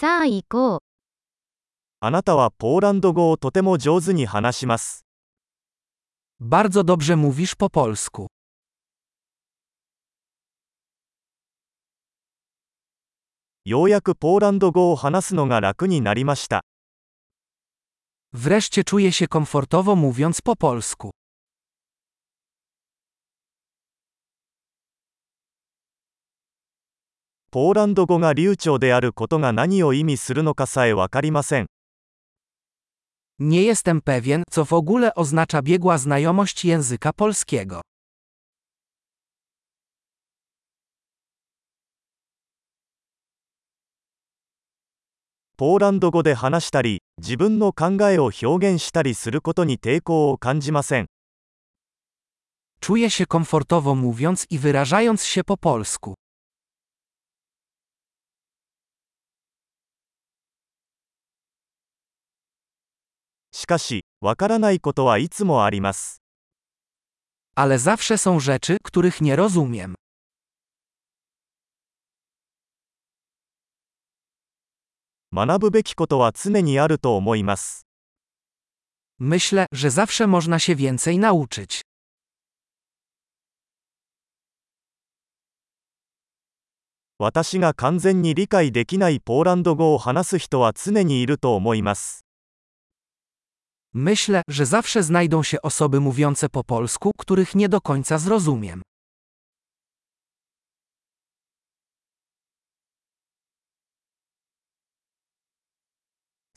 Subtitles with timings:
[0.00, 0.78] さあ行こう。
[2.00, 5.04] あなたはポーランド語をとても上手に話します。
[6.40, 8.28] Bardzo dobrze mówisz po polsku.
[13.66, 16.62] ようやくポーランド語を話すのが楽になりました。
[18.32, 21.09] Wreszcie czuję się komfortowo mówiąc po polsku.
[27.52, 31.66] ポーランド語が流暢であることが何を意味するのかさえわかりません。
[33.40, 37.80] Nie jestem pewien, co w ogóle oznacza biegła znajomość języka polskiego.
[45.56, 51.06] ポーランド語で話したり、自分の考えを表現したりすることに抵抗を感じません。
[52.80, 56.14] Czuję się komfortowo mówiąc i wyrażając się po polsku.
[63.70, 66.20] かし、わからないことはいつもあります。
[67.54, 69.94] Ale zawsze są rzeczy, których nie rozumiem.
[75.32, 77.86] 学ぶべきことは常にあると思います。
[79.20, 81.82] Myślę, że zawsze można się więcej nauczyć.
[87.18, 92.24] 私が完全に理解できないポーランド語を話す人は常にいると思います。
[93.94, 98.82] Myślę, że zawsze znajdą się osoby mówiące po polsku, których nie do końca zrozumiem.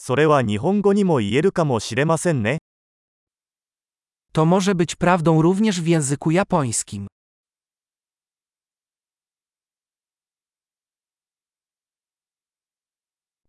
[0.05, 2.57] それは日本語にも言えるかもしれませんね。
[4.33, 7.07] To może być prawdą również w języku japońskim.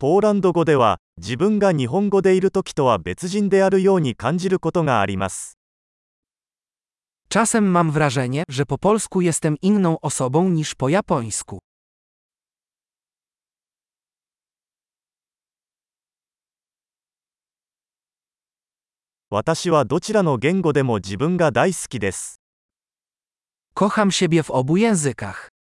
[0.05, 5.57] ポーランド語では、自分が日本語でいる時とは別人であるように感じることがあります。
[7.31, 11.59] Czasem mam wrażenie, że po polsku jestem inną osobą niż po japońsku.
[19.31, 22.41] 私はどちらの言語でも自分が大好きです。
[23.75, 25.54] Kocham siebie w obu językach.